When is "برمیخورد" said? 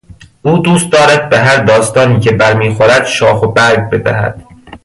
2.31-3.05